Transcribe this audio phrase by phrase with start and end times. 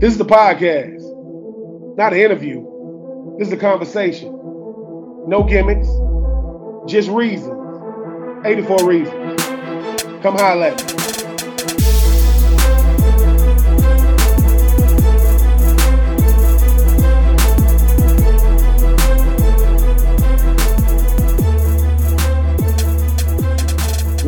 [0.00, 2.64] This is the podcast, not an interview.
[3.36, 4.30] This is a conversation.
[5.26, 5.88] No gimmicks,
[6.88, 8.46] just reasons.
[8.46, 9.42] 84 reasons.
[10.22, 10.98] Come holler at me.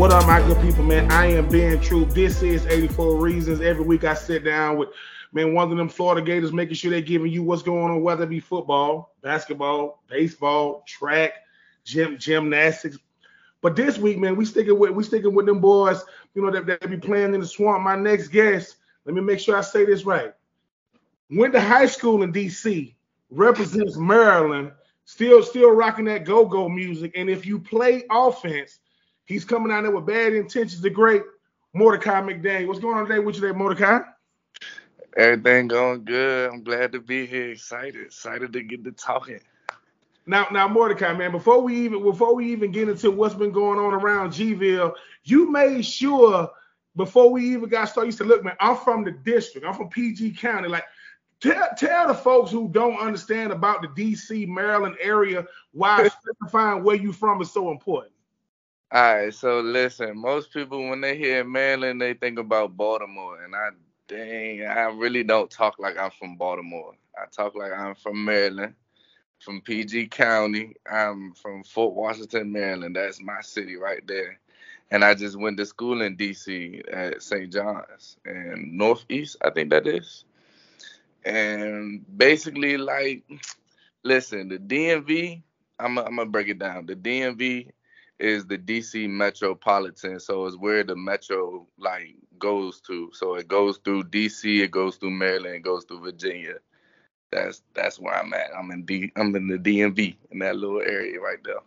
[0.00, 1.12] What up, my good people, man?
[1.12, 2.10] I am Ben Troupe.
[2.10, 3.60] This is 84 Reasons.
[3.60, 4.88] Every week I sit down with,
[5.32, 8.24] man, one of them Florida Gators, making sure they're giving you what's going on, whether
[8.24, 11.32] it be football, basketball, baseball, track,
[11.84, 12.98] gym, gymnastics.
[13.62, 16.02] But this week, man, we sticking with we sticking with them boys,
[16.34, 17.82] you know, that, that be playing in the swamp.
[17.82, 20.32] My next guest, let me make sure I say this right.
[21.30, 22.94] Went to high school in DC,
[23.30, 24.72] represents Maryland,
[25.04, 27.12] still still rocking that go-go music.
[27.14, 28.80] And if you play offense,
[29.30, 30.80] He's coming out there with bad intentions.
[30.80, 31.22] The great
[31.72, 32.66] Mordecai McDaniel.
[32.66, 34.00] What's going on today with you, there, Mordecai?
[35.16, 36.50] Everything going good.
[36.50, 37.50] I'm glad to be here.
[37.50, 39.40] Excited, excited to get to talking.
[40.26, 43.78] Now, now, Mordecai, man, before we even before we even get into what's been going
[43.78, 46.50] on around Gville, you made sure
[46.96, 49.66] before we even got started, you said, look, man, I'm from the district.
[49.66, 50.68] I'm from PG County.
[50.68, 50.84] Like,
[51.40, 56.08] tell, tell the folks who don't understand about the DC, Maryland area why
[56.42, 58.12] specifying where you from is so important.
[58.92, 63.54] All right, so listen, most people when they hear Maryland, they think about Baltimore, and
[63.54, 63.70] I
[64.10, 66.94] dang, I really don't talk like I'm from Baltimore.
[67.16, 68.74] I talk like I'm from Maryland,
[69.38, 70.74] from PG County.
[70.90, 72.96] I'm from Fort Washington, Maryland.
[72.96, 74.40] That's my city right there.
[74.90, 77.52] And I just went to school in DC at St.
[77.52, 80.24] John's and Northeast, I think that is.
[81.24, 83.22] And basically, like,
[84.02, 85.40] listen, the DMV,
[85.78, 86.86] I'm gonna break it down.
[86.86, 87.70] The DMV
[88.20, 90.20] is the DC metropolitan.
[90.20, 93.10] So it's where the metro like goes to.
[93.12, 96.54] So it goes through DC, it goes through Maryland, it goes through Virginia.
[97.32, 98.50] That's that's where I'm at.
[98.58, 101.60] I'm in D I'm in the DMV in that little area right there.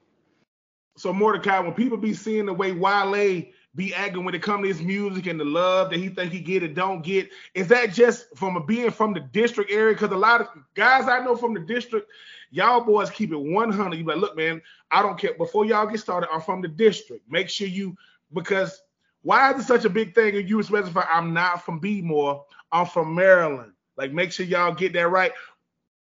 [0.98, 3.46] So Mordecai, when people be seeing the way Wale
[3.76, 6.40] be acting when it comes to his music and the love that he think he
[6.40, 9.96] get it don't get, is that just from a, being from the district area?
[9.96, 12.12] Because a lot of guys I know from the district,
[12.54, 13.98] Y'all boys keep it 100.
[13.98, 15.34] You like, look, man, I don't care.
[15.34, 17.24] Before y'all get started, I'm from the district.
[17.28, 17.98] Make sure you,
[18.32, 18.80] because
[19.24, 20.36] why is it such a big thing?
[20.36, 22.44] And you specify, I'm not from Bmore.
[22.72, 23.74] I'm from Maryland.
[23.98, 25.32] Like, make sure y'all get that right.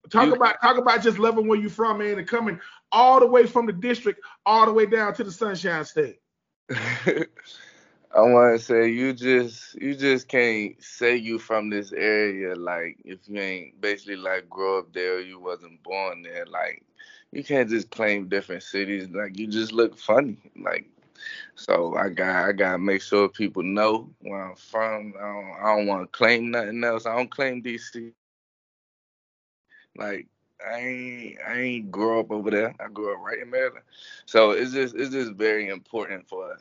[0.08, 2.58] Talk about talk about just loving where you from, man, and coming
[2.92, 6.18] all the way from the district all the way down to the Sunshine State.
[8.14, 12.98] I want to say you just you just can't say you from this area like
[13.04, 16.82] if you ain't basically like grow up there you wasn't born there like
[17.32, 20.88] you can't just claim different cities like you just look funny like
[21.54, 25.14] so I got I gotta make sure people know where I'm from.
[25.18, 27.06] I don't, don't want to claim nothing else.
[27.06, 28.12] I don't claim DC.
[29.96, 30.26] Like
[30.66, 32.74] I ain't I ain't grow up over there.
[32.80, 33.84] I grew up right in Maryland.
[34.26, 36.58] So it's just it's just very important for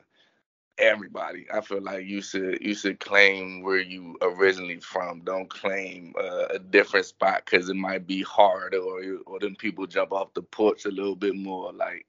[0.78, 1.46] everybody.
[1.54, 5.22] I feel like you should you should claim where you originally from.
[5.22, 9.88] Don't claim uh, a different spot because it might be hard or or then people
[9.88, 11.74] jump off the porch a little bit more.
[11.74, 12.06] Like,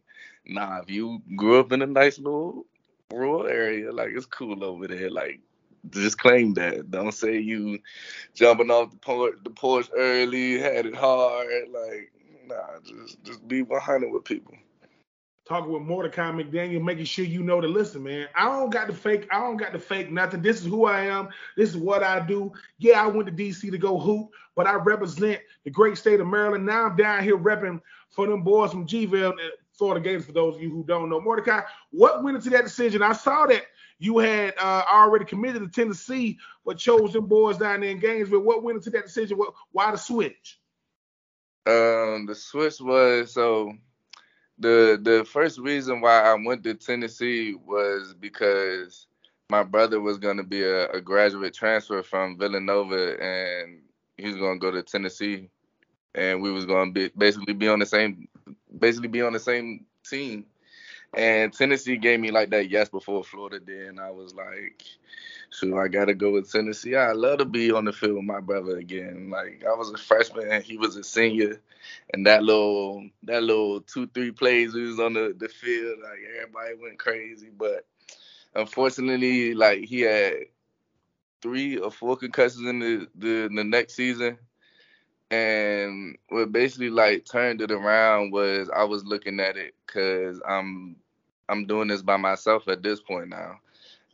[0.47, 2.67] nah, if you grew up in a nice little
[3.13, 5.11] rural area, like it's cool over there.
[5.11, 5.41] Like,
[5.91, 6.91] just claim that.
[6.91, 7.79] Don't say you
[8.35, 11.49] jumping off the porch the porch early, had it hard.
[11.71, 12.13] Like,
[12.47, 14.55] nah, just just be behind it with people
[15.49, 18.29] talking with Mordecai McDaniel, making sure you know to listen, man.
[18.37, 20.43] I don't got to fake, I don't got to fake nothing.
[20.43, 21.29] This is who I am.
[21.57, 22.53] This is what I do.
[22.79, 26.27] Yeah, I went to DC to go hoop, but I represent the great state of
[26.27, 26.67] Maryland.
[26.67, 30.57] Now I'm down here repping for them boys from Gville, and Florida Gators, for those
[30.57, 31.21] of you who don't know.
[31.21, 33.03] Mordecai, what went into that decision?
[33.03, 33.65] I saw that
[33.99, 38.41] you had uh, already committed to Tennessee, but chose them boys down there in Gainesville.
[38.41, 39.39] What went into that decision?
[39.39, 40.61] What, why the switch?
[41.67, 43.73] Um, the switch was so
[44.59, 49.07] the the first reason why I went to Tennessee was because
[49.51, 53.81] my brother was going to be a, a, graduate transfer from Villanova, and
[54.19, 55.49] he was going to go to Tennessee,
[56.15, 58.29] and we was going to be basically be on the same
[58.79, 60.45] basically be on the same team.
[61.15, 64.83] And Tennessee gave me like that yes before Florida did, and I was like,
[65.51, 66.97] so I gotta go with Tennessee.
[66.97, 69.31] I love to be on the field with my brother again.
[69.31, 71.61] Like I was a freshman and he was a senior,
[72.13, 76.21] and that little that little two three plays we was on the, the field, like
[76.39, 77.49] everybody went crazy.
[77.57, 77.87] But
[78.55, 80.35] unfortunately, like he had
[81.43, 84.39] three or four concussions in the the, the next season.
[85.31, 90.97] And what basically like turned it around was I was looking at it because I'm
[91.49, 93.57] I'm doing this by myself at this point now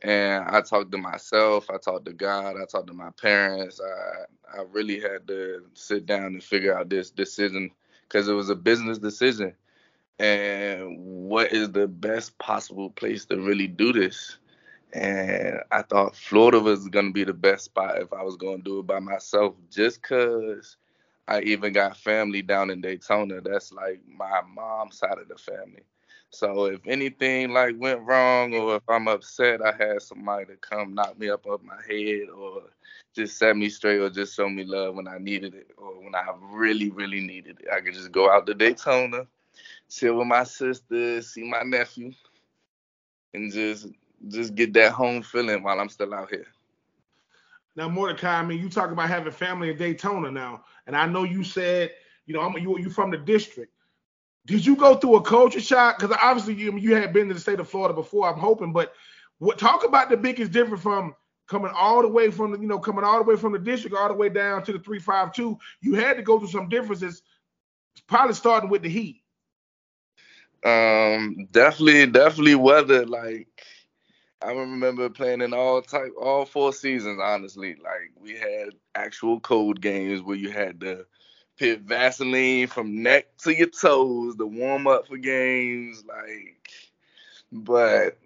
[0.01, 3.81] and I talked to myself, I talked to God, I talked to my parents.
[3.81, 7.71] I I really had to sit down and figure out this decision
[8.03, 9.53] because it was a business decision.
[10.19, 14.37] And what is the best possible place to really do this?
[14.93, 18.79] And I thought Florida was gonna be the best spot if I was gonna do
[18.79, 20.77] it by myself, just cause
[21.27, 23.41] I even got family down in Daytona.
[23.41, 25.83] That's like my mom's side of the family.
[26.29, 30.93] So if anything like went wrong or if I'm upset, I had somebody to come
[30.93, 32.63] knock me up off my head or
[33.15, 36.13] just set me straight or just show me love when I needed it or when
[36.13, 37.69] I really, really needed it.
[37.71, 39.25] I could just go out to Daytona,
[39.89, 42.11] chill with my sister, see my nephew,
[43.33, 43.87] and just
[44.27, 46.47] just get that home feeling while I'm still out here.
[47.75, 51.23] Now, Mordecai, I mean, you talk about having family in Daytona now, and I know
[51.23, 51.91] you said,
[52.25, 53.73] you know, I'm you you from the district.
[54.45, 55.99] Did you go through a culture shock?
[55.99, 58.29] Because obviously you you had been to the state of Florida before.
[58.31, 58.93] I'm hoping, but
[59.39, 61.15] what talk about the biggest difference from
[61.47, 63.95] coming all the way from the you know coming all the way from the district
[63.95, 65.57] all the way down to the 352.
[65.81, 67.21] You had to go through some differences.
[68.07, 69.21] Probably starting with the heat.
[70.63, 73.05] Um, definitely, definitely weather.
[73.05, 73.63] Like
[74.45, 77.19] I remember playing in all type, all four seasons.
[77.21, 81.05] Honestly, like we had actual cold games where you had to
[81.57, 86.03] put Vaseline from neck to your toes to warm up for games.
[86.07, 86.69] Like,
[87.51, 88.19] but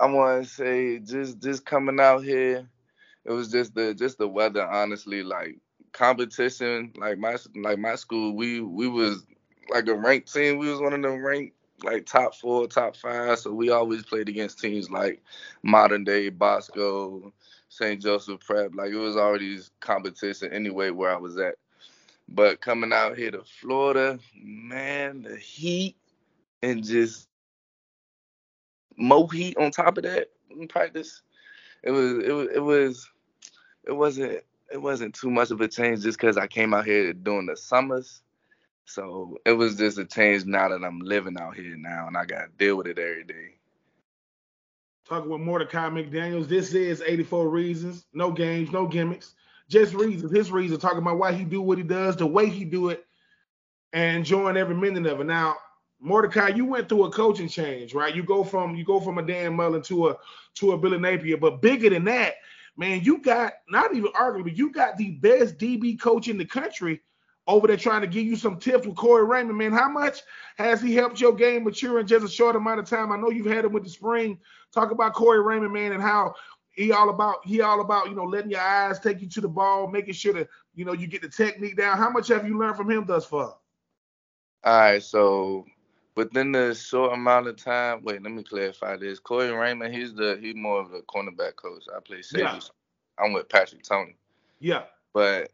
[0.00, 2.68] I want to say just just coming out here,
[3.24, 4.66] it was just the just the weather.
[4.66, 5.56] Honestly, like
[5.92, 9.24] competition, like my like my school, we we was
[9.70, 10.58] like a ranked team.
[10.58, 11.54] We was one of them ranked
[11.84, 13.38] like top four, top five.
[13.38, 15.22] So we always played against teams like
[15.62, 17.32] Mater Dei Bosco,
[17.68, 18.00] St.
[18.00, 18.74] Joseph Prep.
[18.74, 21.56] Like it was already competition anyway where I was at.
[22.28, 25.96] But coming out here to Florida, man, the heat
[26.62, 27.28] and just
[28.96, 31.22] more heat on top of that in practice.
[31.82, 33.10] It was it was it was
[33.86, 34.40] it wasn't
[34.72, 37.56] it wasn't too much of a change just because I came out here during the
[37.56, 38.22] summers
[38.84, 42.24] so it was just a change now that I'm living out here now and I
[42.24, 43.54] got to deal with it every day.
[45.08, 46.48] Talking with Mordecai McDaniels.
[46.48, 48.06] This is 84 Reasons.
[48.12, 49.34] No games, no gimmicks.
[49.68, 50.32] Just reasons.
[50.32, 50.80] His reasons.
[50.80, 53.04] Talking about why he do what he does, the way he do it,
[53.92, 55.24] and enjoying every minute of it.
[55.24, 55.56] Now,
[56.00, 58.14] Mordecai, you went through a coaching change, right?
[58.14, 60.16] You go from you go from a Dan Mullen to a
[60.54, 62.34] to a Billy Napier, but bigger than that,
[62.76, 67.00] man, you got not even arguably, you got the best DB coach in the country
[67.50, 69.72] over there trying to give you some tips with Corey Raymond, man.
[69.72, 70.20] How much
[70.56, 73.12] has he helped your game mature in just a short amount of time?
[73.12, 74.38] I know you've had him with the spring.
[74.72, 76.34] Talk about Corey Raymond, man, and how
[76.72, 79.48] he all about he all about you know letting your eyes take you to the
[79.48, 81.98] ball, making sure that you know you get the technique down.
[81.98, 83.56] How much have you learned from him thus far?
[84.62, 85.66] All right, so
[86.14, 89.18] within the short amount of time, wait, let me clarify this.
[89.18, 91.84] Corey Raymond, he's the he's more of the cornerback coach.
[91.94, 92.44] I play safety.
[92.44, 92.60] Yeah.
[93.18, 94.16] I'm with Patrick Toney.
[94.60, 94.84] Yeah.
[95.12, 95.50] But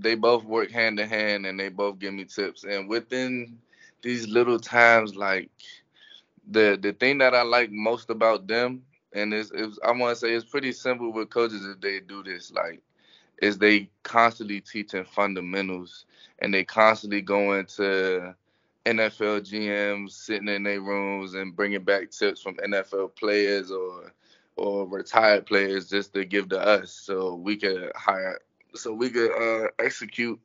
[0.00, 2.64] they both work hand in hand and they both give me tips.
[2.64, 3.58] And within
[4.02, 5.50] these little times, like
[6.50, 10.20] the the thing that I like most about them, and it's, it's I want to
[10.20, 12.82] say it's pretty simple with coaches if they do this, like
[13.40, 16.06] is they constantly teaching fundamentals
[16.40, 18.34] and they constantly go into
[18.84, 24.12] NFL GMs sitting in their rooms and bringing back tips from NFL players or
[24.56, 28.40] or retired players just to give to us so we could hire
[28.74, 30.38] so we could uh, execute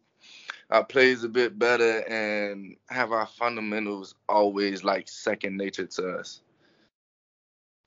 [0.69, 6.41] our plays a bit better and have our fundamentals always like second nature to us.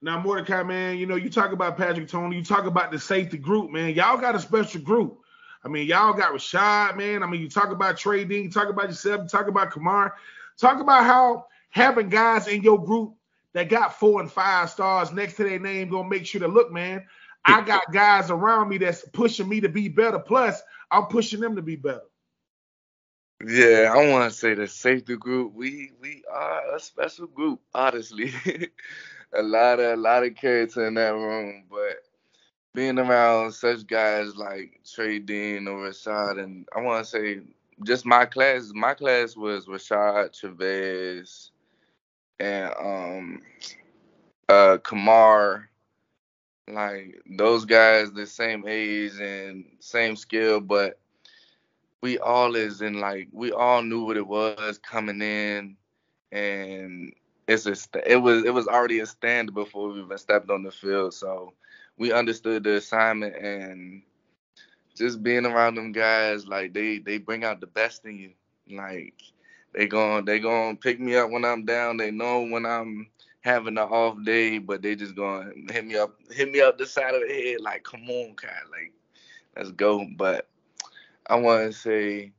[0.02, 3.38] Now, Mordecai, man, you know, you talk about Patrick Toney, you talk about the safety
[3.38, 3.94] group, man.
[3.94, 5.18] Y'all got a special group.
[5.64, 7.22] I mean, y'all got Rashad, man.
[7.22, 10.14] I mean, you talk about Trey Dean, you talk about yourself, you talk about Kamar.
[10.58, 13.14] Talk about how having guys in your group
[13.52, 16.70] that got four and five stars next to their name gonna make sure to look,
[16.70, 17.04] man.
[17.46, 20.18] I got guys around me that's pushing me to be better.
[20.18, 20.60] Plus,
[20.90, 22.02] I'm pushing them to be better.
[23.44, 25.54] Yeah, I want to say the safety group.
[25.54, 28.32] We we are a special group, honestly.
[29.32, 32.02] a lot of a lot of character in that room, but
[32.74, 37.40] being around such guys like Trey Dean or Rashad, and I want to say
[37.84, 38.72] just my class.
[38.74, 41.50] My class was Rashad Chavez
[42.38, 43.42] and um
[44.48, 45.68] uh Kamar
[46.68, 50.98] like those guys the same age and same skill, but
[52.02, 55.76] we all is in like we all knew what it was coming in,
[56.32, 57.12] and
[57.48, 57.76] it's a
[58.10, 61.52] it was it was already a stand before we even stepped on the field, so
[61.98, 64.02] we understood the assignment and
[64.96, 68.32] just being around them guys like they they bring out the best in you,
[68.76, 69.14] like
[69.74, 71.96] they going they going to pick me up when I'm down.
[71.96, 73.08] They know when I'm
[73.46, 76.86] having an off day, but they just to hit me up, hit me up the
[76.86, 78.92] side of the head, like, come on, Kai, like,
[79.56, 80.06] let's go.
[80.16, 80.48] But
[81.28, 82.32] I want to say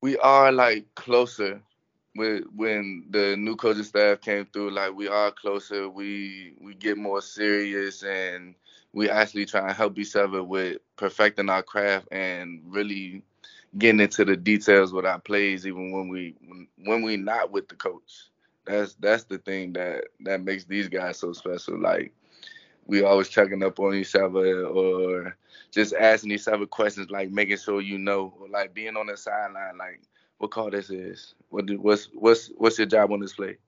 [0.00, 1.62] we are like closer
[2.16, 4.70] with when the new coaching staff came through.
[4.70, 5.88] Like we are closer.
[5.88, 8.54] We we get more serious and
[8.92, 13.22] we actually try and help each other with perfecting our craft and really
[13.78, 17.68] getting into the details with our plays, even when we when, when we not with
[17.68, 18.31] the coach.
[18.66, 21.80] That's that's the thing that that makes these guys so special.
[21.80, 22.12] Like
[22.86, 25.36] we always checking up on each other or
[25.70, 29.16] just asking each other questions, like making sure you know, or like being on the
[29.16, 30.00] sideline, like
[30.38, 33.58] what call this is, what do, what's what's what's your job on this play,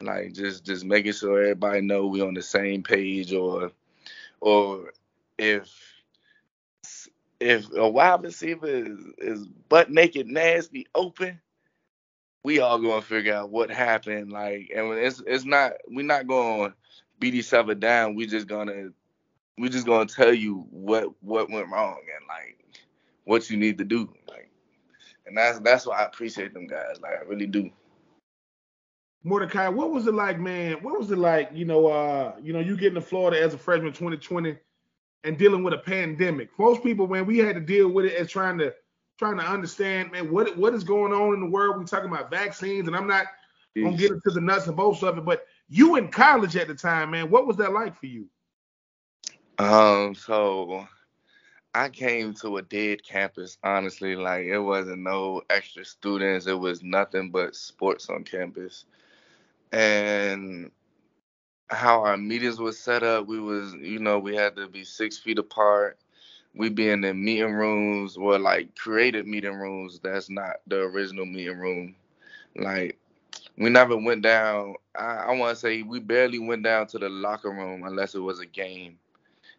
[0.00, 3.70] like just just making sure everybody know we on the same page, or
[4.40, 4.92] or
[5.38, 5.70] if
[7.40, 11.40] if a wide receiver is, is butt naked, nasty, open,
[12.46, 14.30] we all gonna figure out what happened.
[14.30, 16.74] Like, and it's it's not we're not gonna
[17.18, 18.14] beat each other down.
[18.14, 18.90] We just gonna
[19.58, 22.84] we just gonna tell you what what went wrong and like
[23.24, 24.14] what you need to do.
[24.28, 24.48] Like,
[25.26, 27.00] and that's that's why I appreciate them guys.
[27.02, 27.68] Like, I really do.
[29.24, 30.74] Mordecai, what was it like, man?
[30.82, 31.50] What was it like?
[31.52, 34.56] You know, uh, you know, you getting to Florida as a freshman, 2020,
[35.24, 36.50] and dealing with a pandemic.
[36.60, 38.72] Most people, when we had to deal with it as trying to
[39.18, 41.78] trying to understand, man, what what is going on in the world.
[41.78, 43.26] We talking about vaccines, and I'm not
[43.76, 46.74] gonna get into the nuts and bolts of it, but you in college at the
[46.74, 47.30] time, man.
[47.30, 48.28] What was that like for you?
[49.58, 50.86] Um, so
[51.74, 54.16] I came to a dead campus, honestly.
[54.16, 58.84] Like it wasn't no extra students, it was nothing but sports on campus.
[59.72, 60.70] And
[61.68, 65.18] how our meetings was set up, we was, you know, we had to be six
[65.18, 65.98] feet apart.
[66.56, 70.00] We be in the meeting rooms or like created meeting rooms.
[70.02, 71.96] That's not the original meeting room.
[72.56, 72.98] Like
[73.58, 74.74] we never went down.
[74.96, 78.20] I, I want to say we barely went down to the locker room unless it
[78.20, 78.98] was a game.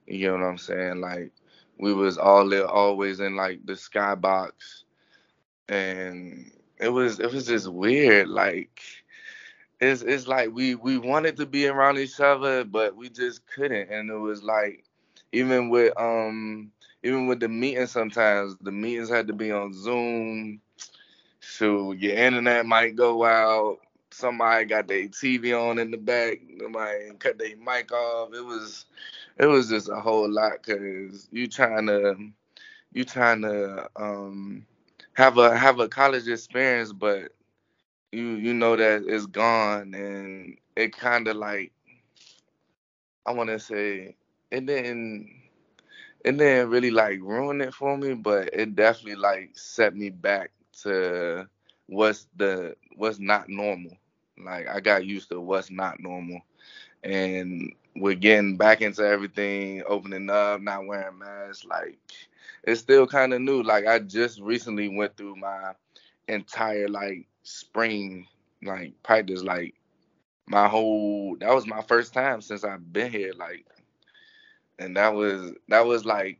[0.08, 1.01] You know what I'm saying?
[1.01, 1.32] Like
[1.77, 4.51] we was all there, always in like the skybox,
[5.70, 8.27] and it was it was just weird.
[8.30, 8.82] Like
[9.80, 13.89] it's it's like we we wanted to be around each other, but we just couldn't.
[13.92, 14.84] And it was like
[15.32, 16.72] even with um
[17.07, 20.61] even with the meetings, sometimes the meetings had to be on Zoom.
[21.41, 23.79] So your internet might go out.
[24.11, 26.39] Somebody got their TV on in the back.
[26.61, 28.33] Somebody cut their mic off.
[28.33, 28.85] It was
[29.37, 32.15] it was just a whole lot because you trying to
[32.93, 34.65] you trying to um
[35.13, 37.33] have a have a college experience, but
[38.11, 41.73] you you know that it's gone and it kind of like
[43.25, 44.15] I want to say
[44.51, 45.47] it didn't
[46.24, 50.51] it didn't really like ruin it for me, but it definitely like set me back
[50.83, 51.47] to
[51.88, 53.97] what's the what's not normal.
[54.38, 56.41] Like I got used to what's not normal,
[57.03, 61.65] and we're getting back into everything, opening up, not wearing masks.
[61.65, 61.97] Like
[62.63, 63.63] it's still kind of new.
[63.63, 65.74] Like I just recently went through my
[66.27, 68.27] entire like spring
[68.63, 69.75] like practice like
[70.47, 73.65] my whole that was my first time since I've been here like
[74.79, 76.39] and that was that was like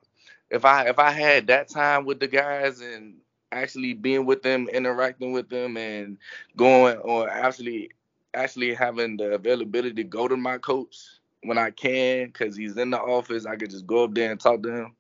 [0.50, 3.18] if I if I had that time with the guys and
[3.52, 6.18] actually being with them interacting with them and
[6.56, 7.92] going or actually
[8.34, 10.98] actually having the availability to go to my coach
[11.44, 14.40] when I can because he's in the office I could just go up there and
[14.40, 14.96] talk to him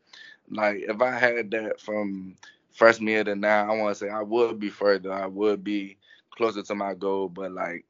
[0.50, 2.36] like if I had that from
[2.74, 5.12] freshman year to now, I want to say I would be further.
[5.13, 5.98] I would be
[6.32, 7.86] closer to my goal, but like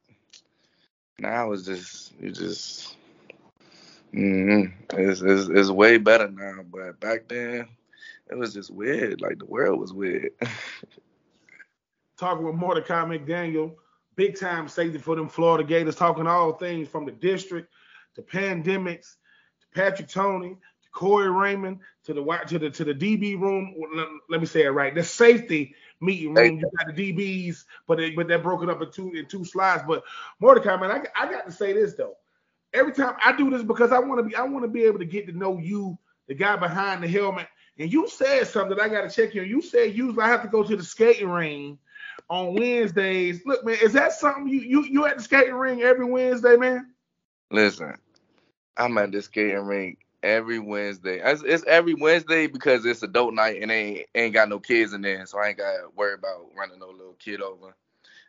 [1.20, 2.97] now it's just you just
[4.14, 5.00] mm-hmm.
[5.00, 6.64] it's, it's it's way better now.
[6.72, 7.68] But back then
[8.30, 9.22] it was just weird.
[9.22, 10.32] Like the world was weird.
[12.18, 13.74] talking with Mordecai McDaniel,
[14.16, 17.72] big time safety for them Florida Gators, talking all things from the district
[18.16, 19.16] to pandemics
[19.62, 23.76] to Patrick Toney to Corey Raymond to the to the to the DB room.
[24.30, 24.94] Let, me say it right.
[24.94, 26.58] The safety meeting room.
[26.60, 29.84] You got the DBs, but they, but they're broken up in two in two slides.
[29.88, 30.04] But
[30.40, 32.16] Mordecai, man, I, I got to say this though.
[32.74, 35.00] Every time I do this because I want to be I want to be able
[35.00, 35.98] to get to know you,
[36.28, 37.48] the guy behind the helmet.
[37.80, 39.44] And you said something I got to check you.
[39.44, 41.78] You said usually I have to go to the skating ring
[42.30, 43.42] on Wednesdays.
[43.46, 46.92] Look, man, is that something you you you at the skating ring every Wednesday, man?
[47.52, 47.96] Listen,
[48.76, 51.22] I'm at the skating ring every Wednesday.
[51.24, 55.02] It's, it's, every Wednesday because it's adult night and ain't ain't got no kids in
[55.02, 57.76] there, so I ain't got to worry about running no little kid over.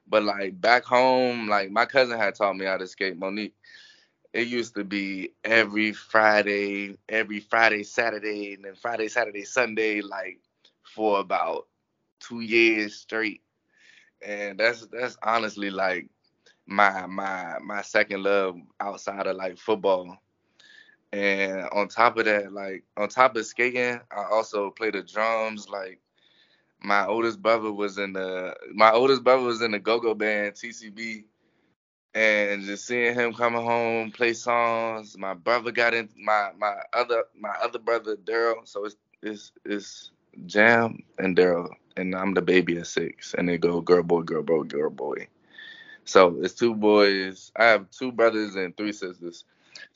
[0.06, 3.18] But like back home, like my cousin had taught me how to skate.
[3.18, 3.54] Monique.
[4.38, 10.40] It used to be every Friday, every Friday, Saturday, and then Friday, Saturday, Sunday, like
[10.84, 11.68] for about
[12.20, 13.42] two years straight.
[14.22, 16.08] And that's that's honestly like
[16.66, 20.18] my my my second love outside of like football.
[21.12, 25.68] And on top of that, like on top of skating, I also play the drums.
[25.68, 26.00] Like
[26.82, 31.24] my oldest brother was in the my oldest brother was in the go-go band TCB
[32.14, 35.16] and just seeing him coming home play songs.
[35.18, 38.66] My brother got in my my other my other brother Daryl.
[38.66, 40.10] So it's it's it's
[40.46, 43.34] Jam and Daryl and I'm the baby at six.
[43.34, 45.28] And they go girl boy girl boy girl boy.
[46.04, 47.52] So it's two boys.
[47.56, 49.44] I have two brothers and three sisters.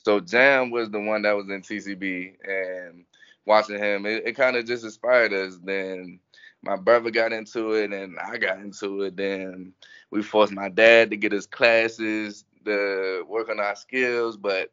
[0.03, 3.05] So Jam was the one that was in TCB and
[3.45, 4.05] watching him.
[4.05, 6.19] It, it kind of just inspired us then
[6.63, 9.17] my brother got into it and I got into it.
[9.17, 9.73] Then
[10.09, 14.71] we forced my dad to get his classes to work on our skills, but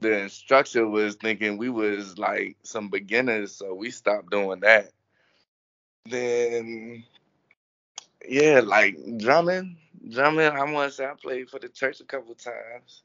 [0.00, 4.92] the instructor was thinking we was like some beginners, so we stopped doing that.
[6.04, 7.04] Then
[8.28, 9.78] yeah, like drumming,
[10.10, 10.46] drumming.
[10.46, 13.02] I want to say I played for the church a couple times,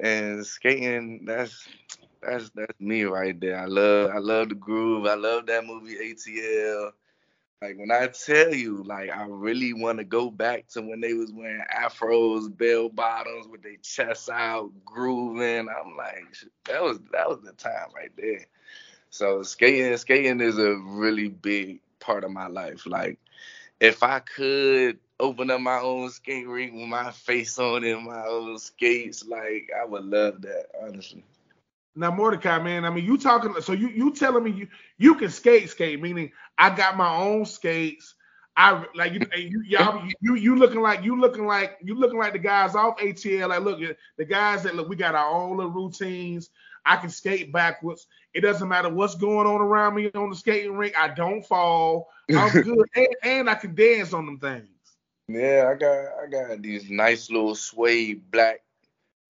[0.00, 1.24] and skating.
[1.24, 1.68] That's
[2.22, 3.58] that's that's me right there.
[3.58, 5.06] I love I love the groove.
[5.06, 6.92] I love that movie ATL.
[7.62, 11.12] Like when I tell you, like I really want to go back to when they
[11.12, 15.68] was wearing afros, bell bottoms with their chests out, grooving.
[15.68, 16.26] I'm like,
[16.64, 18.46] that was that was the time right there.
[19.10, 22.84] So skating, skating is a really big part of my life.
[22.84, 23.20] Like
[23.78, 28.26] if I could open up my own skate rink with my face on it, my
[28.26, 31.22] own skates, like I would love that, honestly.
[31.94, 33.54] Now Mordecai, man, I mean, you talking?
[33.60, 34.68] So you you telling me you
[34.98, 36.00] you can skate, skate?
[36.00, 38.14] Meaning I got my own skates.
[38.56, 42.32] I like you, you y'all, you you looking like you looking like you looking like
[42.32, 43.48] the guys off ATL.
[43.48, 43.80] Like, look,
[44.16, 46.50] the guys that look, we got our own little routines.
[46.84, 48.06] I can skate backwards.
[48.34, 50.94] It doesn't matter what's going on around me on the skating rink.
[50.98, 52.08] I don't fall.
[52.34, 54.68] I'm good, and, and I can dance on them things.
[55.28, 58.60] Yeah, I got I got these nice little suede black,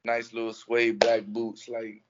[0.05, 1.69] nice little suede black boots.
[1.69, 2.03] Like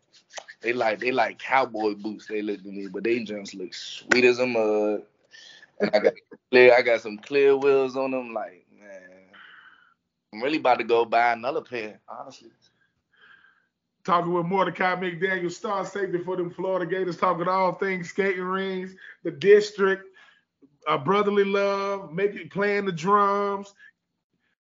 [0.63, 2.27] they like they like cowboy boots.
[2.27, 5.03] They look to me, but they just look sweet as a mud.
[5.81, 6.13] And I got
[6.51, 8.33] clear, I got some clear wheels on them.
[8.33, 9.01] Like man,
[10.33, 12.51] I'm really about to go buy another pair, honestly.
[14.05, 18.95] Talking with Mordecai McDaniel, star safety for them Florida Gators, talking all things skating rings,
[19.23, 20.05] the district,
[20.89, 23.75] a brotherly love, making playing the drums.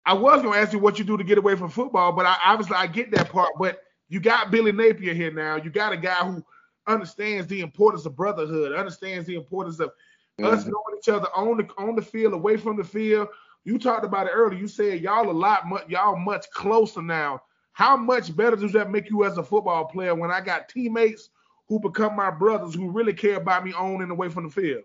[0.05, 2.37] I was gonna ask you what you do to get away from football, but I
[2.45, 3.51] obviously I get that part.
[3.59, 5.57] But you got Billy Napier here now.
[5.57, 6.45] You got a guy who
[6.87, 9.91] understands the importance of brotherhood, understands the importance of
[10.39, 10.47] mm-hmm.
[10.47, 13.29] us knowing each other on the on the field, away from the field.
[13.65, 14.59] You talked about it earlier.
[14.59, 17.43] You said y'all a lot much y'all much closer now.
[17.73, 21.31] How much better does that make you as a football player when I got teammates
[21.69, 24.83] who become my brothers who really care about me on and away from the field?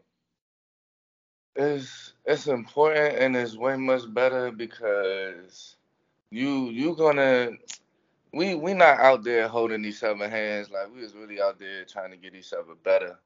[1.55, 5.77] It's it's important and it's way much better because
[6.29, 7.53] you you gonna
[8.35, 11.85] we we not out there holding each other hands like we was really out there
[11.85, 13.17] trying to get each other better.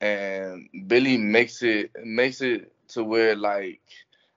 [0.00, 3.80] And Billy makes it makes it to where like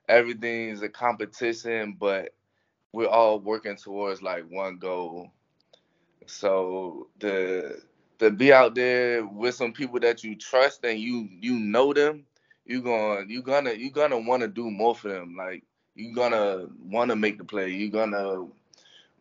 [0.08, 2.36] everything's a competition, but
[2.94, 5.32] we're all working towards like one goal.
[6.28, 7.82] So the
[8.20, 12.26] to be out there with some people that you trust and you you know them,
[12.64, 15.36] you going you gonna you gonna want to do more for them.
[15.36, 15.64] Like
[15.96, 17.72] you gonna want to make the play.
[17.72, 18.46] You gonna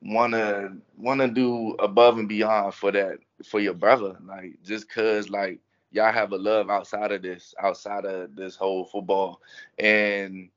[0.02, 5.60] wanna wanna do above and beyond for that for your brother, like just cause like
[5.92, 9.40] y'all have a love outside of this, outside of this whole football,
[9.78, 10.50] and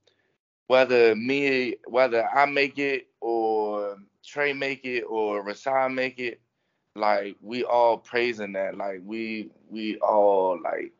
[0.67, 6.41] whether me, whether I make it or Trey make it or Rasai make it,
[6.95, 10.93] like we all praising that, like we we all like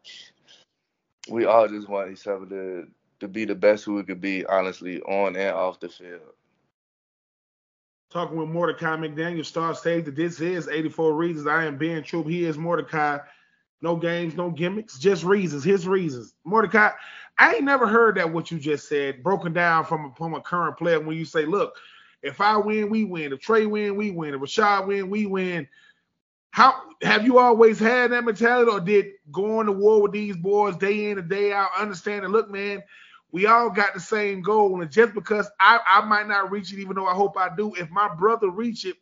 [1.30, 2.88] we all just want each other to
[3.22, 6.22] to be the best who we could be, honestly, on and off the field.
[8.10, 11.48] Talking with Mordecai McDaniel, star that This is 84 Reasons.
[11.48, 12.28] I am Ben Troupe.
[12.28, 13.20] He is Mordecai.
[13.82, 15.64] No games, no gimmicks, just reasons.
[15.64, 16.34] His reasons.
[16.46, 16.92] Mordecai,
[17.38, 20.42] I ain't never heard that what you just said broken down from a, from a
[20.42, 21.76] current player when you say, look,
[22.24, 23.34] if I win, we win.
[23.34, 24.34] If Trey win, we win.
[24.34, 25.68] If Rashad win, we win.
[26.52, 30.76] How have you always had that mentality, or did going to war with these boys
[30.78, 32.82] day in and day out, understanding, look, man,
[33.32, 34.82] we all got the same goal.
[34.82, 37.74] And just because I, I might not reach it, even though I hope I do,
[37.76, 38.96] if my brother reach it,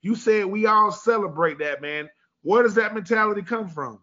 [0.00, 2.08] you said we all celebrate that, man.
[2.42, 4.00] Where does that mentality come from?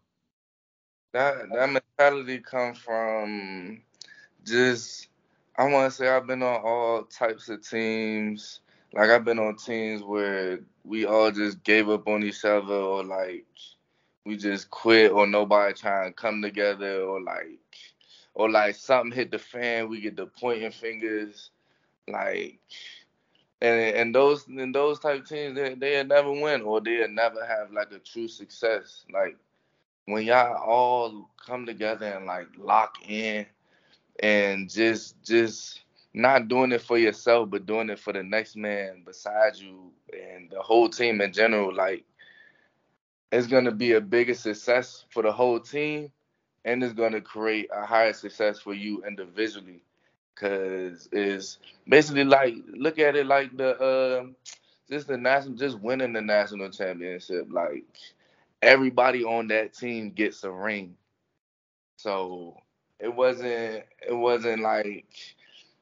[1.13, 3.81] That that mentality comes from
[4.45, 5.07] just
[5.57, 8.61] I want to say I've been on all types of teams.
[8.93, 13.03] Like I've been on teams where we all just gave up on each other, or
[13.03, 13.45] like
[14.25, 17.59] we just quit, or nobody trying to come together, or like
[18.33, 21.51] or like something hit the fan, we get the pointing fingers.
[22.07, 22.59] Like
[23.61, 27.71] and and those and those type teams they they'll never win or they'll never have
[27.71, 29.05] like a true success.
[29.13, 29.37] Like
[30.05, 33.45] when y'all all come together and like lock in
[34.21, 35.81] and just just
[36.13, 40.49] not doing it for yourself but doing it for the next man beside you and
[40.51, 42.03] the whole team in general like
[43.31, 46.11] it's going to be a bigger success for the whole team
[46.65, 49.81] and it's going to create a higher success for you individually.
[50.35, 54.25] Because it's basically like look at it like the uh,
[54.89, 57.85] just the national just winning the national championship like
[58.61, 60.95] everybody on that team gets a ring.
[61.97, 62.57] So
[62.99, 65.05] it wasn't it wasn't like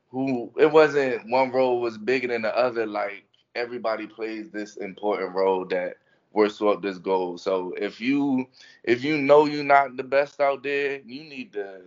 [0.10, 5.36] who it wasn't one role was bigger than the other like everybody plays this important
[5.36, 5.96] role that
[6.38, 8.48] we're swept this goal so if you
[8.86, 11.82] if you know you're not the best out there you need to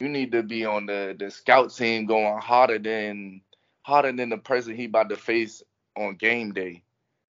[0.00, 3.42] you need to be on the the scout team going harder than
[3.82, 5.62] harder than the person he about to face
[5.96, 6.82] on game day,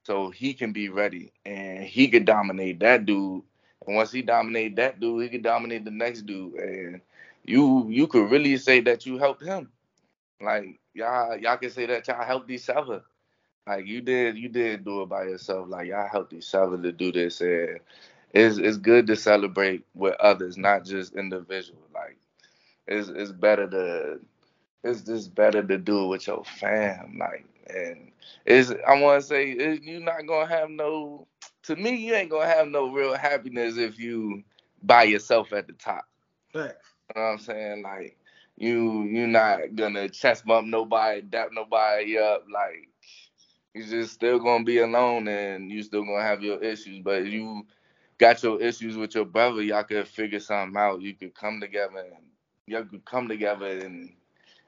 [0.03, 3.43] so he can be ready and he could dominate that dude.
[3.87, 6.55] And once he dominate that dude, he could dominate the next dude.
[6.55, 7.01] And
[7.43, 9.71] you you could really say that you helped him.
[10.41, 13.03] Like y'all y'all can say that y'all helped each other.
[13.67, 15.67] Like you did you did do it by yourself.
[15.69, 17.41] Like y'all helped each other to do this.
[17.41, 17.79] And
[18.33, 21.81] it's it's good to celebrate with others, not just individual.
[21.93, 22.17] Like
[22.87, 24.19] it's it's better to
[24.83, 27.17] it's just better to do it with your fam.
[27.19, 28.11] Like and
[28.45, 31.27] it's I want to say it, you're not gonna have no.
[31.63, 34.43] To me, you ain't gonna have no real happiness if you
[34.81, 36.05] by yourself at the top.
[36.53, 36.73] Right.
[37.15, 37.83] You know what I'm saying?
[37.83, 38.17] Like
[38.57, 42.45] you you're not gonna chest bump nobody, dap nobody up.
[42.51, 42.89] Like
[43.73, 46.99] you just still gonna be alone and you still gonna have your issues.
[47.03, 47.65] But you
[48.17, 51.01] got your issues with your brother, y'all could figure something out.
[51.01, 52.25] You could come together and
[52.67, 54.11] y'all could come together and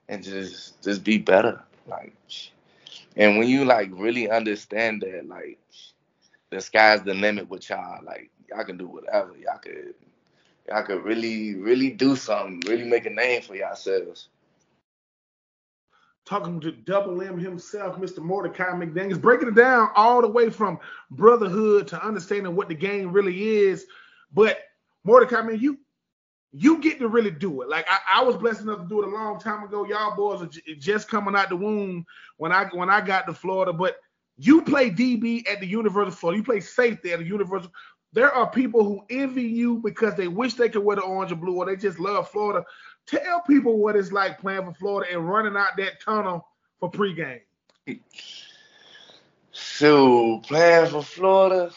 [0.09, 1.61] and just just be better.
[1.87, 2.13] Like
[3.15, 5.59] and when you like really understand that, like
[6.51, 9.33] the sky's the limit with y'all, like y'all can do whatever.
[9.37, 9.95] Y'all could
[10.69, 14.29] y'all could really, really do something, really make a name for yourselves.
[16.25, 18.17] Talking to Double M himself, Mr.
[18.19, 20.79] Mordecai McDaniels, breaking it down all the way from
[21.11, 23.85] brotherhood to understanding what the game really is.
[24.33, 24.57] But
[25.03, 25.77] Mordecai, man, you
[26.57, 27.69] you get to really do it.
[27.69, 29.85] Like I, I, was blessed enough to do it a long time ago.
[29.85, 32.05] Y'all boys are j- just coming out the womb
[32.37, 33.73] when I when I got to Florida.
[33.73, 33.97] But
[34.37, 36.37] you play DB at the University of Florida.
[36.37, 37.71] You play safety at the University.
[38.13, 41.41] There are people who envy you because they wish they could wear the orange and
[41.41, 42.65] blue, or they just love Florida.
[43.07, 46.47] Tell people what it's like playing for Florida and running out that tunnel
[46.79, 47.41] for pregame.
[49.51, 51.71] So playing for Florida,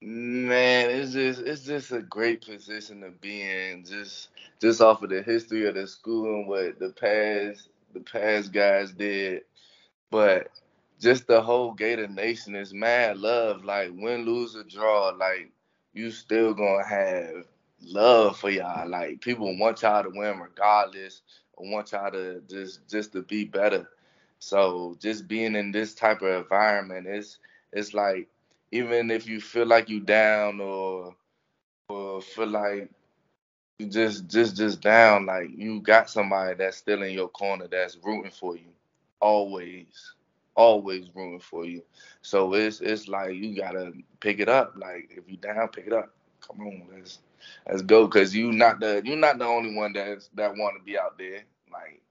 [0.00, 3.84] Man, it's just it's just a great position to be in.
[3.84, 4.28] Just
[4.60, 8.92] just off of the history of the school and what the past the past guys
[8.92, 9.42] did,
[10.08, 10.50] but
[11.00, 13.64] just the whole Gator Nation is mad love.
[13.64, 15.50] Like win, lose or draw, like
[15.94, 17.46] you still gonna have
[17.82, 18.88] love for y'all.
[18.88, 21.22] Like people want y'all to win regardless,
[21.56, 23.88] want y'all to just just to be better.
[24.38, 27.38] So just being in this type of environment it's
[27.72, 28.28] it's like
[28.70, 31.14] even if you feel like you down or
[31.88, 32.90] or feel like
[33.78, 37.98] you just just just down, like you got somebody that's still in your corner that's
[38.02, 38.72] rooting for you.
[39.20, 40.14] Always.
[40.54, 41.82] Always rooting for you.
[42.22, 44.74] So it's it's like you gotta pick it up.
[44.76, 46.12] Like if you down, pick it up.
[46.40, 47.20] Come on, let's
[47.68, 48.08] let's go.
[48.08, 51.42] Cause you not the you're not the only one that's that wanna be out there.
[51.72, 52.02] Like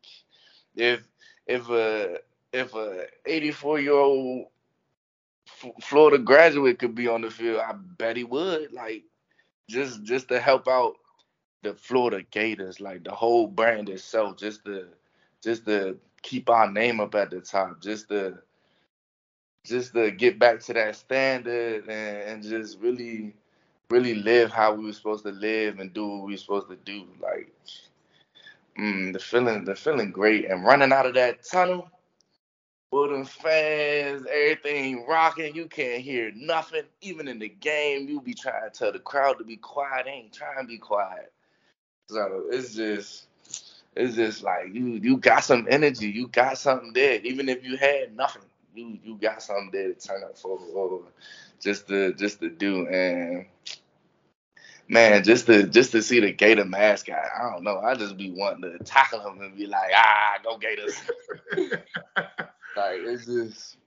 [0.76, 1.08] if
[1.48, 2.20] if a
[2.54, 4.48] if a 84 year old
[5.82, 8.74] Florida graduate could be on the field, I bet he would.
[8.74, 9.04] Like
[9.70, 10.96] just just to help out
[11.64, 14.88] the Florida Gators, like the whole brand itself, just to
[15.44, 18.40] just to keep our name up at the top, just to
[19.66, 23.36] just to get back to that standard and, and just really
[23.90, 26.76] really live how we were supposed to live and do what we were supposed to
[26.78, 27.06] do.
[27.22, 27.52] Like
[28.78, 31.90] mm, the feeling the feeling great and running out of that tunnel
[32.92, 35.56] with them fans, everything rocking.
[35.56, 36.84] You can't hear nothing.
[37.02, 40.06] Even in the game, you be trying to tell the crowd to be quiet.
[40.06, 41.32] They ain't trying to be quiet.
[42.10, 43.28] So it's just
[43.96, 46.10] it's just like you you got some energy.
[46.10, 47.20] You got something there.
[47.24, 48.44] Even if you had nothing,
[48.76, 51.02] you you got something there to turn up for or
[51.60, 52.88] just to just to do.
[52.88, 53.46] And
[54.88, 57.80] man, just to just to see the Gator mascot, I don't know.
[57.80, 61.02] I just be wanting to tackle him and be like, ah, go Gators.
[62.78, 63.78] Like it's just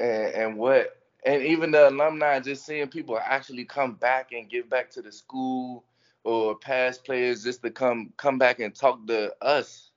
[0.00, 4.70] and and what and even the alumni just seeing people actually come back and give
[4.70, 5.84] back to the school
[6.24, 9.90] or past players just to come come back and talk to us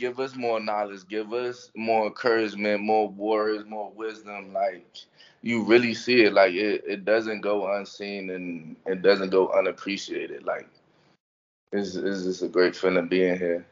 [0.00, 4.52] give us more knowledge, give us more encouragement, more words, more wisdom.
[4.52, 4.86] Like
[5.42, 6.32] you really see it.
[6.32, 10.44] Like it, it doesn't go unseen and it doesn't go unappreciated.
[10.44, 10.68] Like
[11.72, 13.66] it's, it's just a great feeling being here.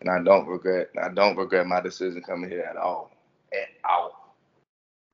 [0.00, 3.10] And I don't regret I don't regret my decision coming here at all.
[3.52, 4.20] At all.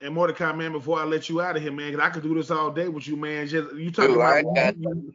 [0.02, 2.34] And Mordecai, man, before I let you out of here, man, because I could do
[2.34, 3.48] this all day with you, man.
[3.48, 5.12] Just you talking Dude, about you,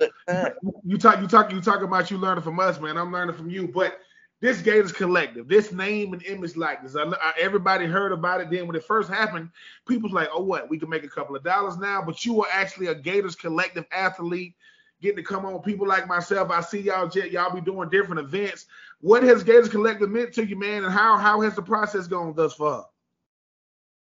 [0.84, 2.98] you, talk, you talk, you talk about you learning from us, man.
[2.98, 3.68] I'm learning from you.
[3.68, 4.00] But
[4.42, 8.50] this Gators Collective, this name and image likeness, I, I, everybody heard about it.
[8.50, 9.50] Then when it first happened,
[9.88, 10.68] people's like, oh, what?
[10.68, 12.02] We can make a couple of dollars now.
[12.02, 14.56] But you are actually a Gators Collective athlete,
[15.00, 15.62] getting to come on.
[15.62, 18.66] People like myself, I see y'all, y'all be doing different events.
[19.00, 22.34] What has Gators Collective meant to you, man, and how how has the process gone
[22.34, 22.88] thus far?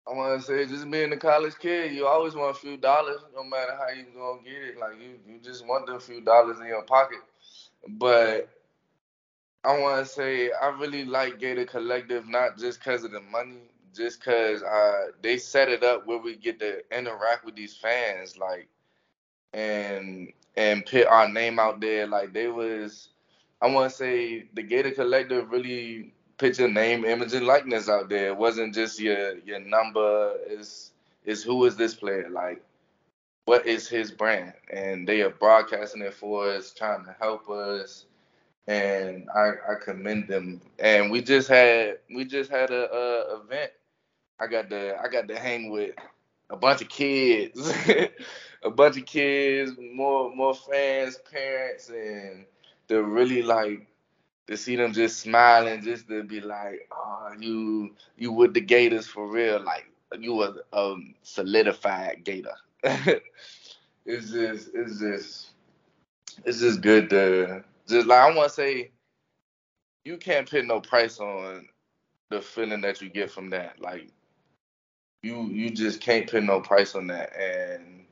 [0.07, 3.21] I want to say, just being a college kid, you always want a few dollars,
[3.33, 4.77] no matter how you gonna get it.
[4.77, 7.19] Like you, you just want the few dollars in your pocket.
[7.87, 8.49] But
[9.65, 13.61] I want to say, I really like Gator Collective, not just because of the money,
[13.95, 18.37] just because uh, they set it up where we get to interact with these fans,
[18.37, 18.69] like,
[19.53, 22.07] and and put our name out there.
[22.07, 23.09] Like they was,
[23.61, 28.09] I want to say, the Gator Collective really put your name, image, and likeness out
[28.09, 28.29] there.
[28.29, 30.35] It wasn't just your your number.
[30.47, 30.91] Is
[31.25, 32.29] is who is this player?
[32.29, 32.63] Like,
[33.45, 34.53] what is his brand?
[34.71, 38.05] And they are broadcasting it for us, trying to help us.
[38.67, 40.61] And I, I commend them.
[40.79, 43.71] And we just had we just had a, a event.
[44.39, 45.95] I got to I got to hang with
[46.49, 47.71] a bunch of kids,
[48.63, 52.45] a bunch of kids, more more fans, parents, and
[52.87, 53.87] they're really like
[54.47, 59.07] to see them just smiling, just to be like, oh, you you with the Gators
[59.07, 59.85] for real, like
[60.19, 62.55] you a um, solidified Gator.
[62.83, 65.47] it's just it's just
[66.45, 68.91] it's just good to just like I want to say,
[70.05, 71.67] you can't put no price on
[72.29, 73.81] the feeling that you get from that.
[73.81, 74.09] Like
[75.23, 78.05] you you just can't put no price on that, and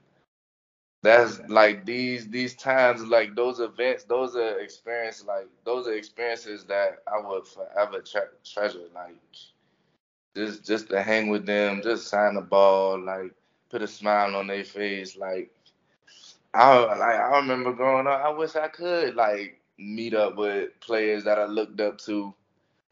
[1.04, 6.64] that's like these these times like those events those are experiences like those are experiences
[6.66, 8.88] that i would forever tre- treasure.
[8.96, 9.16] Like
[10.36, 13.34] just just to hang with them just sign the ball like
[13.70, 15.18] put a smile on their face.
[15.18, 15.52] Like
[16.54, 21.24] i like i remember growing up i wish i could like meet up with players
[21.24, 22.34] that i looked up to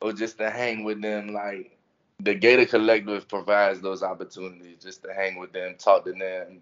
[0.01, 1.77] or just to hang with them like
[2.19, 6.61] the gator collective provides those opportunities just to hang with them talk to them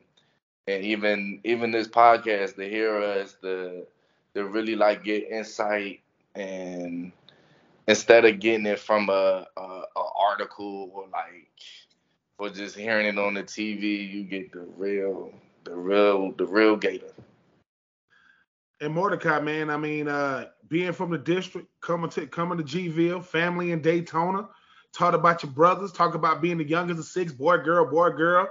[0.68, 3.86] and even even this podcast to hear us to
[4.34, 6.02] to really like get insight
[6.36, 7.12] and
[7.88, 11.50] instead of getting it from a, a, a article or like
[12.38, 15.34] or just hearing it on the TV, you get the real
[15.66, 17.12] the real the real Gator.
[18.82, 23.24] And Mordecai, man, I mean, uh, being from the district, coming to coming to Gville,
[23.24, 24.48] family in Daytona,
[24.94, 28.50] talk about your brothers, talk about being the youngest of six, boy, girl, boy, girl,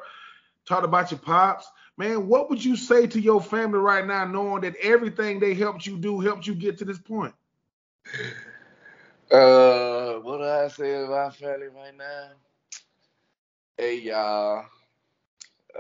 [0.66, 4.62] talk about your pops man, what would you say to your family right now, knowing
[4.62, 7.34] that everything they helped you do helped you get to this point?
[9.30, 12.30] Uh, what do I say to my family right now?
[13.76, 14.64] Hey y'all,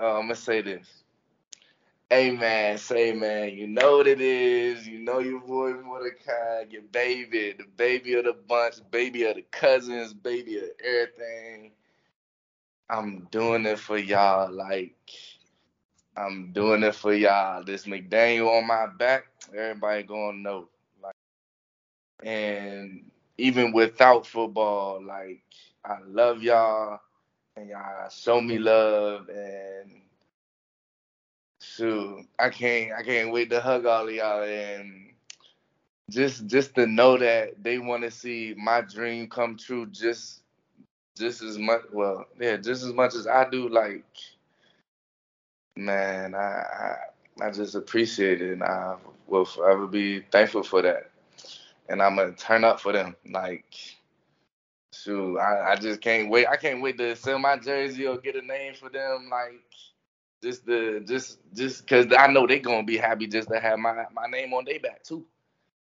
[0.00, 0.86] uh, I'm gonna say this.
[2.10, 4.88] Man, say man, you know what it is.
[4.88, 9.42] You know your boy Mordecai, your baby, the baby of the bunch, baby of the
[9.50, 11.72] cousins, baby of everything.
[12.88, 14.50] I'm doing it for y'all.
[14.50, 14.96] Like
[16.16, 17.62] I'm doing it for y'all.
[17.62, 20.68] This McDaniel on my back, everybody gonna know.
[21.02, 21.14] Like,
[22.22, 25.42] and even without football, like
[25.84, 27.00] I love y'all,
[27.56, 30.02] and y'all show me love, and
[31.78, 35.12] shoot, I can't, I can't wait to hug all of y'all, and
[36.10, 40.42] just, just to know that they want to see my dream come true, just,
[41.16, 41.82] just as much.
[41.92, 43.68] Well, yeah, just as much as I do.
[43.68, 44.04] Like
[45.78, 46.38] man, I,
[47.40, 48.96] I, I just appreciate it, and I
[49.28, 51.10] will forever be thankful for that.
[51.88, 53.16] And I'm gonna turn up for them.
[53.30, 53.96] Like,
[54.92, 56.46] shoot, I, I just can't wait.
[56.48, 59.28] I can't wait to sell my jersey or get a name for them.
[59.30, 59.64] Like,
[60.42, 64.04] just the just just because I know they're gonna be happy just to have my
[64.12, 65.26] my name on their back too,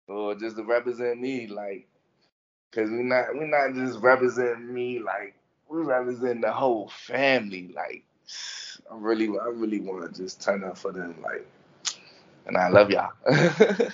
[0.09, 1.47] or just to represent me.
[1.47, 1.89] Like,
[2.73, 4.99] cause we not we not just representing me.
[5.01, 5.35] Like,
[5.69, 7.73] we represent the whole family.
[7.75, 8.05] Like
[8.91, 11.47] I really, I really want to just turn up for them, like,
[12.47, 13.11] and I love y'all.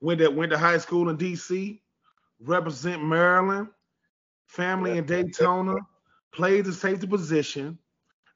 [0.00, 1.80] went to went to high school in D.C.
[2.40, 3.68] Represent Maryland,
[4.46, 5.76] family in Daytona,
[6.32, 7.78] played the safety position.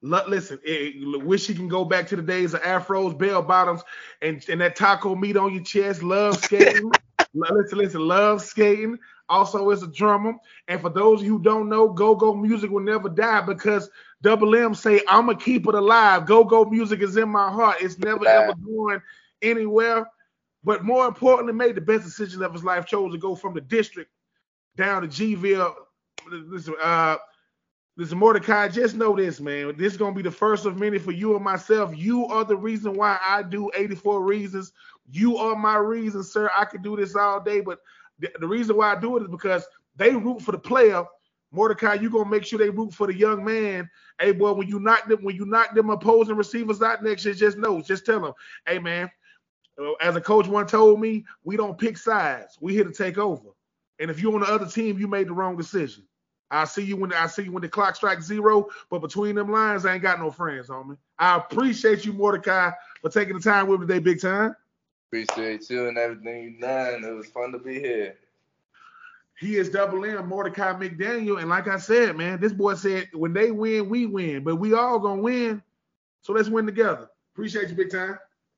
[0.02, 3.82] Listen, it, wish you can go back to the days of afros, bell bottoms,
[4.22, 6.02] and, and that taco meat on your chest.
[6.02, 6.90] Love skating.
[7.34, 8.98] Listen, listen, love skating.
[9.28, 10.34] Also is a drummer.
[10.68, 13.90] And for those who don't know, Go Go Music will never die because
[14.22, 16.26] Double M say, I'ma keep it alive.
[16.26, 17.76] Go Go Music is in my heart.
[17.80, 19.02] It's never ever going
[19.42, 20.06] anywhere.
[20.62, 23.60] But more importantly, made the best decision of his life, chose to go from the
[23.60, 24.10] district
[24.76, 25.74] down to Gville.
[26.30, 27.16] Listen, uh,
[27.96, 29.74] listen, Mordecai, just know this, man.
[29.76, 31.96] This is gonna be the first of many for you and myself.
[31.96, 34.72] You are the reason why I do 84 reasons.
[35.10, 36.50] You are my reason, sir.
[36.54, 37.78] I could do this all day, but
[38.18, 41.04] the, reason why I do it is because they root for the player.
[41.52, 43.88] Mordecai, you gonna make sure they root for the young man.
[44.20, 47.34] Hey, boy, when you knock them, when you knock them opposing receivers out next year,
[47.34, 48.32] just know, just tell them,
[48.66, 49.10] hey, man.
[49.78, 52.56] Uh, as a coach one told me, we don't pick sides.
[52.60, 53.50] We here to take over.
[53.98, 56.04] And if you're on the other team, you made the wrong decision.
[56.50, 59.50] I see you when I see you when the clock strikes zero, but between them
[59.50, 60.96] lines, I ain't got no friends, homie.
[61.18, 62.70] I appreciate you, Mordecai,
[63.02, 64.54] for taking the time with me today, big time.
[65.08, 67.04] Appreciate you and everything you've done.
[67.04, 68.16] It was fun to be here.
[69.38, 71.40] He is double M, Mordecai McDaniel.
[71.40, 74.42] And like I said, man, this boy said when they win, we win.
[74.42, 75.62] But we all gonna win.
[76.22, 77.08] So let's win together.
[77.34, 78.18] Appreciate you, big time.